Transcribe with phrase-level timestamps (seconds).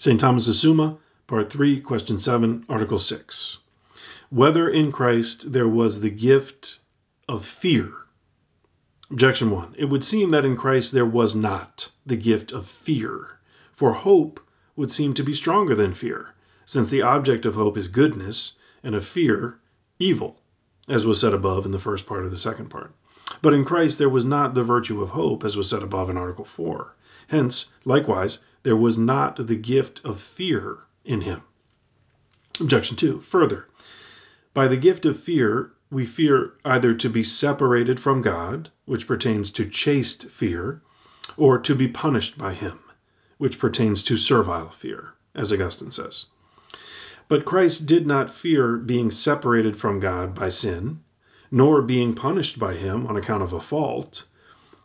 [0.00, 0.20] St.
[0.20, 0.96] Thomas's Summa,
[1.26, 3.58] Part 3, Question 7, Article 6.
[4.30, 6.78] Whether in Christ there was the gift
[7.28, 7.92] of fear?
[9.10, 9.74] Objection 1.
[9.76, 13.40] It would seem that in Christ there was not the gift of fear,
[13.72, 14.38] for hope
[14.76, 16.32] would seem to be stronger than fear,
[16.64, 18.52] since the object of hope is goodness,
[18.84, 19.58] and of fear,
[19.98, 20.40] evil,
[20.86, 22.94] as was said above in the first part of the second part.
[23.42, 26.16] But in Christ there was not the virtue of hope, as was said above in
[26.16, 26.94] Article 4.
[27.26, 28.38] Hence, likewise,
[28.68, 31.40] there was not the gift of fear in him.
[32.60, 33.20] Objection 2.
[33.20, 33.66] Further,
[34.52, 39.50] by the gift of fear, we fear either to be separated from God, which pertains
[39.52, 40.82] to chaste fear,
[41.38, 42.78] or to be punished by him,
[43.38, 46.26] which pertains to servile fear, as Augustine says.
[47.26, 51.00] But Christ did not fear being separated from God by sin,
[51.50, 54.24] nor being punished by him on account of a fault,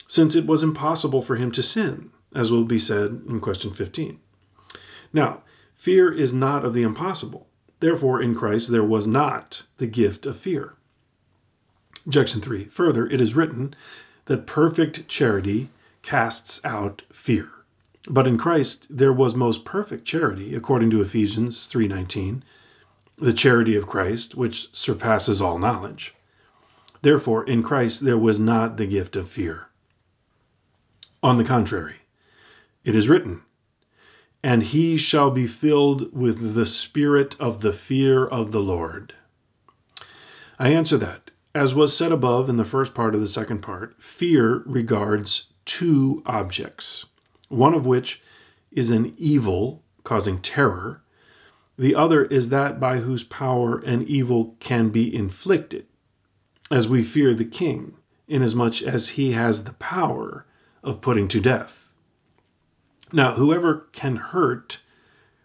[0.07, 4.19] since it was impossible for him to sin as will be said in question 15.
[5.11, 5.43] Now,
[5.75, 7.47] fear is not of the impossible.
[7.79, 10.73] Therefore, in Christ there was not the gift of fear.
[12.05, 12.65] Objection 3.
[12.65, 13.75] Further, it is written
[14.25, 15.69] that perfect charity
[16.01, 17.49] casts out fear.
[18.09, 22.43] But in Christ there was most perfect charity, according to Ephesians 3:19,
[23.17, 26.13] the charity of Christ, which surpasses all knowledge.
[27.01, 29.67] Therefore, in Christ there was not the gift of fear.
[31.21, 31.97] On the contrary,
[32.83, 33.41] it is written,
[34.43, 39.13] And he shall be filled with the spirit of the fear of the Lord.
[40.59, 44.01] I answer that, as was said above in the first part of the second part,
[44.01, 47.05] fear regards two objects,
[47.47, 48.21] one of which
[48.71, 51.03] is an evil causing terror,
[51.77, 55.87] the other is that by whose power an evil can be inflicted,
[56.69, 57.95] as we fear the king,
[58.27, 60.45] inasmuch as he has the power
[60.83, 61.82] of putting to death.
[63.15, 64.79] Now, whoever can hurt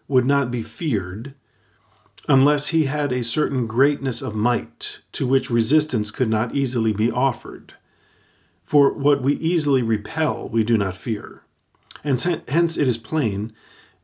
[0.07, 1.35] would not be feared
[2.27, 7.11] unless he had a certain greatness of might to which resistance could not easily be
[7.11, 7.75] offered.
[8.63, 11.43] For what we easily repel, we do not fear.
[12.03, 13.53] And hence it is plain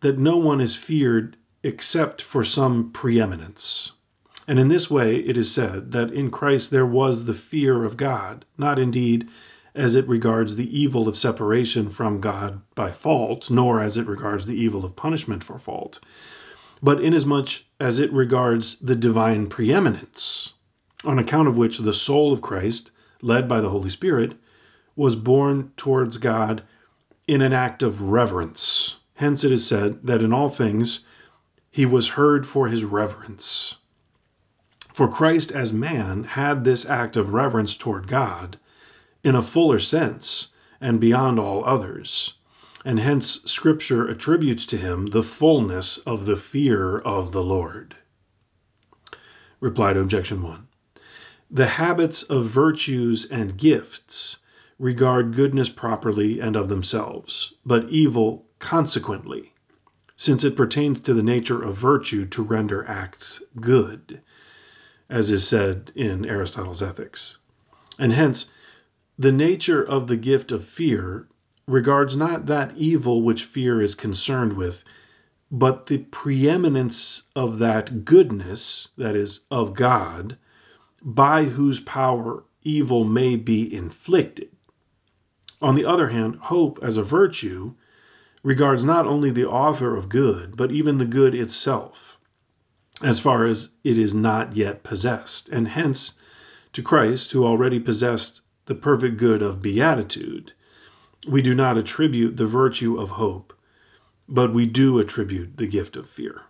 [0.02, 3.94] that no one is feared except for some preeminence.
[4.48, 7.98] And in this way it is said that in Christ there was the fear of
[7.98, 9.28] God, not indeed
[9.75, 14.46] as it regards the evil of separation from God by fault, nor as it regards
[14.46, 16.00] the evil of punishment for fault,
[16.81, 20.53] but inasmuch as it regards the divine preeminence,
[21.03, 22.91] on account of which the soul of Christ,
[23.22, 24.40] led by the Holy Spirit,
[24.96, 26.63] was borne towards God
[27.28, 28.96] in an act of reverence.
[29.16, 31.03] Hence it is said that in all things
[31.69, 33.75] he was heard for his reverence.
[34.94, 38.57] For Christ as man had this act of reverence toward God
[39.25, 40.50] in a fuller sense
[40.80, 42.36] and beyond all others,
[42.86, 47.96] and hence Scripture attributes to him the fullness of the fear of the Lord.
[49.59, 50.68] Reply to Objection 1.
[51.50, 54.38] The habits of virtues and gifts
[54.78, 59.53] regard goodness properly and of themselves, but evil consequently,
[60.16, 64.22] since it pertains to the nature of virtue to render acts good,
[65.09, 67.40] as is said in Aristotle's Ethics.
[67.97, 68.52] And hence
[69.18, 71.28] the nature of the gift of fear
[71.68, 74.84] regards not that evil which fear is concerned with,
[75.50, 80.38] but the preeminence of that goodness, that is, of God,
[81.02, 84.50] by whose power evil may be inflicted.
[85.62, 87.74] On the other hand, hope as a virtue
[88.44, 92.20] regards not only the author of good, but even the good itself,
[93.02, 96.14] as far as it is not yet possessed, and hence
[96.74, 100.53] to Christ, who already possessed the perfect good of beatitude,
[101.28, 103.53] we do not attribute the virtue of hope,
[104.28, 106.42] but we do attribute the gift of fear.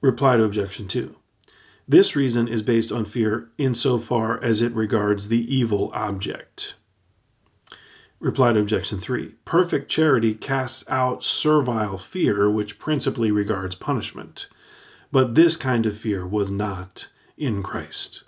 [0.00, 1.14] Reply to objection 2.
[1.88, 6.74] This reason is based on fear insofar as it regards the evil object.
[8.20, 9.34] Reply to objection 3.
[9.44, 14.48] Perfect charity casts out servile fear, which principally regards punishment.
[15.10, 18.22] But this kind of fear was not in Christ.